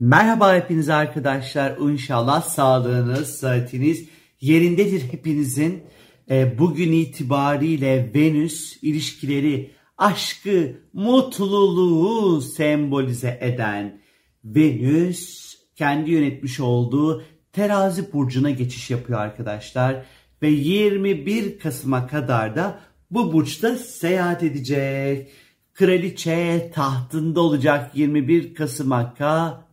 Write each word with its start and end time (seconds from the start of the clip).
Merhaba 0.00 0.54
hepiniz 0.54 0.88
arkadaşlar. 0.88 1.76
İnşallah 1.76 2.42
sağlığınız, 2.42 3.28
saatiniz 3.28 4.08
yerindedir 4.40 5.12
hepinizin. 5.12 5.82
E, 6.30 6.58
bugün 6.58 6.92
itibariyle 6.92 8.10
Venüs 8.14 8.82
ilişkileri, 8.82 9.70
aşkı, 9.98 10.76
mutluluğu 10.92 12.40
sembolize 12.40 13.38
eden 13.40 14.00
Venüs 14.44 15.54
kendi 15.76 16.10
yönetmiş 16.10 16.60
olduğu 16.60 17.24
terazi 17.52 18.12
burcuna 18.12 18.50
geçiş 18.50 18.90
yapıyor 18.90 19.20
arkadaşlar. 19.20 20.06
Ve 20.42 20.48
21 20.48 21.58
Kasım'a 21.58 22.06
kadar 22.06 22.56
da 22.56 22.80
bu 23.10 23.32
burçta 23.32 23.76
seyahat 23.76 24.42
edecek. 24.42 25.28
Kraliçe 25.74 26.70
tahtında 26.74 27.40
olacak 27.40 27.90
21 27.94 28.54
Kasım'a 28.54 29.14
kadar. 29.14 29.66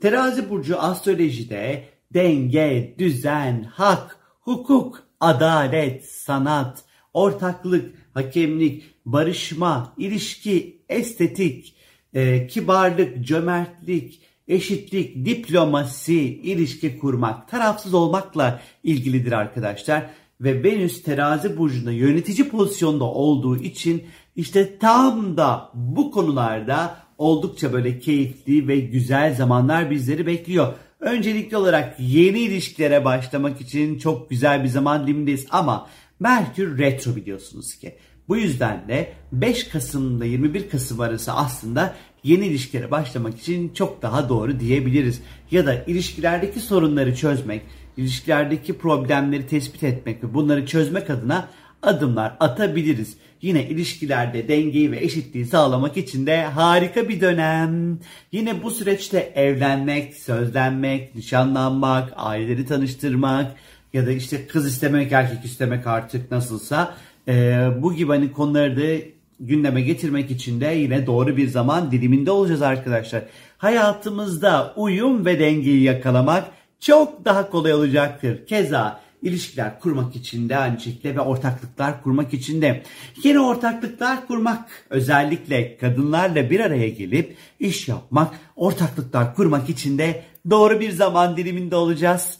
Terazi 0.00 0.50
burcu 0.50 0.78
astrolojide 0.78 1.84
denge, 2.14 2.94
düzen, 2.98 3.62
hak, 3.62 4.16
hukuk, 4.40 5.02
adalet, 5.20 6.04
sanat, 6.04 6.84
ortaklık, 7.14 7.94
hakemlik, 8.14 8.82
barışma, 9.06 9.94
ilişki, 9.98 10.82
estetik, 10.88 11.74
e, 12.14 12.46
kibarlık, 12.46 13.26
cömertlik, 13.26 14.20
eşitlik, 14.48 15.26
diplomasi, 15.26 16.22
ilişki 16.22 16.98
kurmak, 16.98 17.48
tarafsız 17.48 17.94
olmakla 17.94 18.60
ilgilidir 18.82 19.32
arkadaşlar. 19.32 20.10
Ve 20.40 20.64
Venüs 20.64 21.02
terazi 21.02 21.58
burcunda 21.58 21.92
yönetici 21.92 22.48
pozisyonda 22.48 23.04
olduğu 23.04 23.56
için 23.56 24.02
işte 24.36 24.78
tam 24.78 25.36
da 25.36 25.70
bu 25.74 26.10
konularda 26.10 26.96
oldukça 27.20 27.72
böyle 27.72 27.98
keyifli 27.98 28.68
ve 28.68 28.80
güzel 28.80 29.34
zamanlar 29.34 29.90
bizleri 29.90 30.26
bekliyor. 30.26 30.72
Öncelikli 31.00 31.56
olarak 31.56 32.00
yeni 32.00 32.38
ilişkilere 32.38 33.04
başlamak 33.04 33.60
için 33.60 33.98
çok 33.98 34.30
güzel 34.30 34.64
bir 34.64 34.68
zaman 34.68 35.06
dilimindeyiz 35.06 35.46
ama 35.50 35.86
Merkür 36.20 36.78
retro 36.78 37.16
biliyorsunuz 37.16 37.74
ki. 37.74 37.94
Bu 38.28 38.36
yüzden 38.36 38.88
de 38.88 39.12
5 39.32 39.68
Kasım'da 39.68 40.24
21 40.24 40.68
Kasım 40.68 41.00
arası 41.00 41.32
aslında 41.32 41.94
yeni 42.24 42.46
ilişkilere 42.46 42.90
başlamak 42.90 43.38
için 43.38 43.68
çok 43.74 44.02
daha 44.02 44.28
doğru 44.28 44.60
diyebiliriz. 44.60 45.22
Ya 45.50 45.66
da 45.66 45.84
ilişkilerdeki 45.84 46.60
sorunları 46.60 47.16
çözmek, 47.16 47.62
ilişkilerdeki 47.96 48.78
problemleri 48.78 49.46
tespit 49.46 49.82
etmek 49.82 50.24
ve 50.24 50.34
bunları 50.34 50.66
çözmek 50.66 51.10
adına 51.10 51.48
adımlar 51.82 52.36
atabiliriz. 52.40 53.16
Yine 53.42 53.68
ilişkilerde 53.68 54.48
dengeyi 54.48 54.92
ve 54.92 55.00
eşitliği 55.04 55.46
sağlamak 55.46 55.96
için 55.96 56.26
de 56.26 56.42
harika 56.42 57.08
bir 57.08 57.20
dönem. 57.20 57.98
Yine 58.32 58.62
bu 58.62 58.70
süreçte 58.70 59.32
evlenmek, 59.34 60.14
sözlenmek, 60.14 61.14
nişanlanmak, 61.14 62.12
aileleri 62.16 62.66
tanıştırmak 62.66 63.54
ya 63.92 64.06
da 64.06 64.12
işte 64.12 64.46
kız 64.46 64.66
istemek, 64.66 65.12
erkek 65.12 65.44
istemek 65.44 65.86
artık 65.86 66.30
nasılsa 66.30 66.94
e, 67.28 67.66
bu 67.78 67.94
gibi 67.94 68.12
hani 68.12 68.32
konuları 68.32 68.76
da 68.76 69.06
gündeme 69.40 69.80
getirmek 69.80 70.30
için 70.30 70.60
de 70.60 70.66
yine 70.66 71.06
doğru 71.06 71.36
bir 71.36 71.48
zaman 71.48 71.90
diliminde 71.90 72.30
olacağız 72.30 72.62
arkadaşlar. 72.62 73.22
Hayatımızda 73.58 74.72
uyum 74.76 75.24
ve 75.24 75.38
dengeyi 75.38 75.82
yakalamak 75.82 76.44
çok 76.80 77.24
daha 77.24 77.50
kolay 77.50 77.74
olacaktır. 77.74 78.46
Keza 78.46 79.00
ilişkiler 79.22 79.80
kurmak 79.80 80.16
için 80.16 80.48
de 80.48 80.56
aynı 80.56 80.80
şekilde 80.80 81.16
ve 81.16 81.20
ortaklıklar 81.20 82.02
kurmak 82.02 82.34
için 82.34 82.62
de 82.62 82.82
yeni 83.24 83.40
ortaklıklar 83.40 84.26
kurmak 84.26 84.86
özellikle 84.90 85.76
kadınlarla 85.76 86.50
bir 86.50 86.60
araya 86.60 86.88
gelip 86.88 87.36
iş 87.60 87.88
yapmak, 87.88 88.34
ortaklıklar 88.56 89.34
kurmak 89.34 89.70
için 89.70 89.98
de 89.98 90.24
doğru 90.50 90.80
bir 90.80 90.90
zaman 90.90 91.36
diliminde 91.36 91.76
olacağız. 91.76 92.38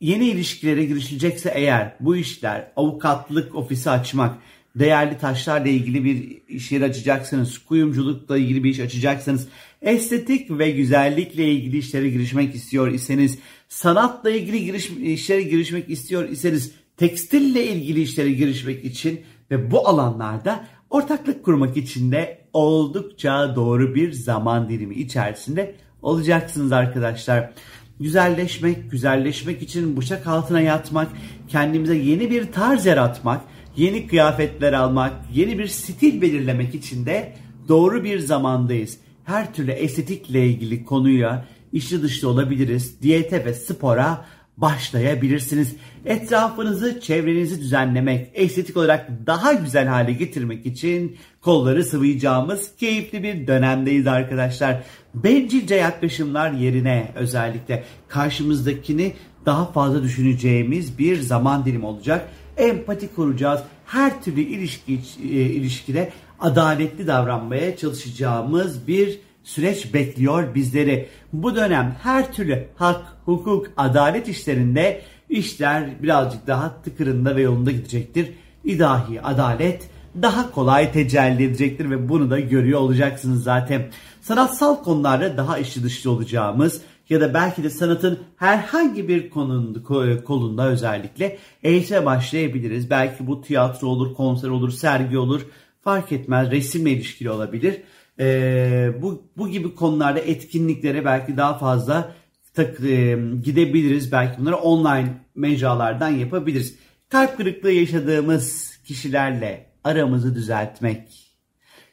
Yeni 0.00 0.28
ilişkilere 0.28 0.84
girişilecekse 0.84 1.52
eğer 1.54 1.96
bu 2.00 2.16
işler 2.16 2.72
avukatlık 2.76 3.54
ofisi 3.54 3.90
açmak, 3.90 4.38
değerli 4.76 5.18
taşlarla 5.18 5.68
ilgili 5.68 6.04
bir 6.04 6.38
iş 6.48 6.72
yeri 6.72 6.84
açacaksanız, 6.84 7.58
kuyumculukla 7.58 8.38
ilgili 8.38 8.64
bir 8.64 8.70
iş 8.70 8.80
açacaksanız, 8.80 9.48
estetik 9.82 10.50
ve 10.50 10.70
güzellikle 10.70 11.52
ilgili 11.52 11.78
işlere 11.78 12.10
girişmek 12.10 12.54
istiyor 12.54 12.88
iseniz, 12.88 13.38
sanatla 13.68 14.30
ilgili 14.30 14.64
giriş, 14.64 14.90
işlere 14.90 15.42
girişmek 15.42 15.90
istiyor 15.90 16.28
iseniz, 16.28 16.72
tekstille 16.96 17.66
ilgili 17.66 18.02
işlere 18.02 18.32
girişmek 18.32 18.84
için 18.84 19.20
ve 19.50 19.70
bu 19.70 19.88
alanlarda 19.88 20.66
ortaklık 20.90 21.44
kurmak 21.44 21.76
için 21.76 22.12
de 22.12 22.38
oldukça 22.52 23.56
doğru 23.56 23.94
bir 23.94 24.12
zaman 24.12 24.68
dilimi 24.68 24.94
içerisinde 24.94 25.74
olacaksınız 26.02 26.72
arkadaşlar. 26.72 27.52
Güzelleşmek, 28.00 28.90
güzelleşmek 28.90 29.62
için 29.62 29.96
bıçak 29.96 30.26
altına 30.26 30.60
yatmak, 30.60 31.08
kendimize 31.48 31.96
yeni 31.96 32.30
bir 32.30 32.52
tarz 32.52 32.86
yaratmak, 32.86 33.40
yeni 33.76 34.06
kıyafetler 34.06 34.72
almak, 34.72 35.12
yeni 35.34 35.58
bir 35.58 35.66
stil 35.66 36.22
belirlemek 36.22 36.74
için 36.74 37.06
de 37.06 37.32
doğru 37.68 38.04
bir 38.04 38.18
zamandayız. 38.18 38.98
Her 39.24 39.54
türlü 39.54 39.70
estetikle 39.70 40.46
ilgili 40.46 40.84
konuya 40.84 41.44
içli 41.72 42.02
dışlı 42.02 42.28
olabiliriz. 42.28 43.02
Diyete 43.02 43.44
ve 43.44 43.54
spora 43.54 44.24
başlayabilirsiniz. 44.56 45.76
Etrafınızı, 46.04 47.00
çevrenizi 47.00 47.60
düzenlemek, 47.60 48.30
estetik 48.34 48.76
olarak 48.76 49.10
daha 49.26 49.52
güzel 49.52 49.86
hale 49.86 50.12
getirmek 50.12 50.66
için 50.66 51.16
kolları 51.40 51.84
sıvayacağımız 51.84 52.76
keyifli 52.76 53.22
bir 53.22 53.46
dönemdeyiz 53.46 54.06
arkadaşlar. 54.06 54.82
Bencilce 55.14 55.74
yaklaşımlar 55.74 56.50
yerine 56.50 57.12
özellikle 57.14 57.84
karşımızdakini 58.08 59.12
daha 59.46 59.72
fazla 59.72 60.02
düşüneceğimiz 60.02 60.98
bir 60.98 61.20
zaman 61.20 61.64
dilimi 61.64 61.86
olacak. 61.86 62.28
Empati 62.60 63.14
kuracağız. 63.14 63.60
Her 63.86 64.22
türlü 64.22 64.40
ilişki 64.40 65.00
e, 65.22 65.26
ilişkide 65.26 66.12
adaletli 66.40 67.06
davranmaya 67.06 67.76
çalışacağımız 67.76 68.88
bir 68.88 69.18
süreç 69.44 69.94
bekliyor 69.94 70.54
bizleri. 70.54 71.08
Bu 71.32 71.56
dönem 71.56 71.96
her 72.02 72.32
türlü 72.32 72.66
hak, 72.76 73.02
hukuk, 73.24 73.66
adalet 73.76 74.28
işlerinde 74.28 75.02
işler 75.28 76.02
birazcık 76.02 76.46
daha 76.46 76.82
tıkırında 76.82 77.36
ve 77.36 77.42
yolunda 77.42 77.70
gidecektir. 77.70 78.32
İdahi 78.64 79.22
adalet 79.22 79.90
daha 80.22 80.50
kolay 80.50 80.92
tecelli 80.92 81.44
edecektir 81.44 81.90
ve 81.90 82.08
bunu 82.08 82.30
da 82.30 82.40
görüyor 82.40 82.80
olacaksınız 82.80 83.42
zaten. 83.42 83.82
Sanatsal 84.20 84.76
konularda 84.84 85.36
daha 85.36 85.58
içli 85.58 85.82
dışlı 85.82 86.10
olacağımız 86.10 86.82
ya 87.10 87.20
da 87.20 87.34
belki 87.34 87.62
de 87.62 87.70
sanatın 87.70 88.18
herhangi 88.36 89.08
bir 89.08 89.30
konunda, 89.30 89.82
kolunda 90.24 90.68
özellikle 90.68 91.38
eğitime 91.62 92.04
başlayabiliriz. 92.04 92.90
Belki 92.90 93.26
bu 93.26 93.40
tiyatro 93.42 93.88
olur, 93.88 94.14
konser 94.14 94.48
olur, 94.48 94.70
sergi 94.70 95.18
olur 95.18 95.46
fark 95.80 96.12
etmez 96.12 96.50
resimle 96.50 96.90
ilişkili 96.90 97.30
olabilir. 97.30 97.82
Ee, 98.20 98.90
bu, 99.02 99.22
bu 99.36 99.48
gibi 99.48 99.74
konularda 99.74 100.18
etkinliklere 100.18 101.04
belki 101.04 101.36
daha 101.36 101.58
fazla 101.58 102.14
tak, 102.54 102.80
e, 102.80 103.18
gidebiliriz. 103.44 104.12
Belki 104.12 104.40
bunları 104.40 104.56
online 104.56 105.14
mecralardan 105.34 106.08
yapabiliriz. 106.10 106.78
Kalp 107.08 107.36
kırıklığı 107.36 107.72
yaşadığımız 107.72 108.76
kişilerle 108.84 109.66
aramızı 109.84 110.34
düzeltmek, 110.34 111.36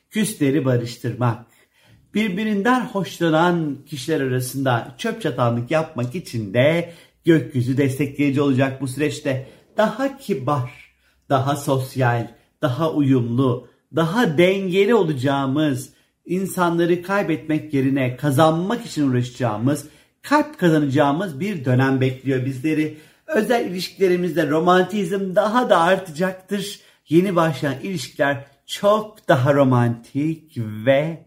küsleri 0.09 0.66
barıştırmak, 0.66 1.45
birbirinden 2.13 2.81
hoşlanan 2.81 3.78
kişiler 3.85 4.22
arasında 4.22 4.95
çöp 4.97 5.22
çatanlık 5.22 5.72
yapmak 5.72 6.16
için 6.16 6.53
de 6.53 6.94
gökyüzü 7.25 7.78
destekleyici 7.78 8.41
olacak 8.41 8.81
bu 8.81 8.88
süreçte. 8.88 9.47
Daha 9.78 10.18
kibar, 10.18 10.72
daha 11.29 11.56
sosyal, 11.56 12.28
daha 12.62 12.91
uyumlu, 12.91 13.68
daha 13.95 14.38
dengeli 14.38 14.95
olacağımız, 14.95 15.90
insanları 16.25 17.03
kaybetmek 17.03 17.73
yerine 17.73 18.18
kazanmak 18.18 18.85
için 18.85 19.09
uğraşacağımız, 19.09 19.88
kalp 20.22 20.59
kazanacağımız 20.59 21.39
bir 21.39 21.65
dönem 21.65 22.01
bekliyor 22.01 22.45
bizleri. 22.45 22.98
Özel 23.27 23.65
ilişkilerimizde 23.65 24.50
romantizm 24.50 25.36
daha 25.36 25.69
da 25.69 25.80
artacaktır. 25.81 26.80
Yeni 27.09 27.36
başlayan 27.36 27.80
ilişkiler 27.83 28.45
çok 28.65 29.27
daha 29.27 29.54
romantik 29.54 30.57
ve 30.57 31.25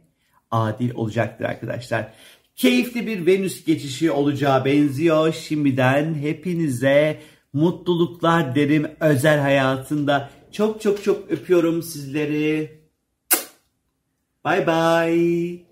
adil 0.50 0.94
olacaktır 0.94 1.44
arkadaşlar. 1.44 2.12
Keyifli 2.56 3.06
bir 3.06 3.26
Venüs 3.26 3.64
geçişi 3.64 4.10
olacağı 4.10 4.64
benziyor. 4.64 5.32
Şimdiden 5.32 6.14
hepinize 6.14 7.20
mutluluklar 7.52 8.54
derim 8.54 8.86
özel 9.00 9.38
hayatında. 9.38 10.30
Çok 10.52 10.80
çok 10.80 11.04
çok 11.04 11.30
öpüyorum 11.30 11.82
sizleri. 11.82 12.80
Bye 14.44 14.66
bye. 14.66 15.69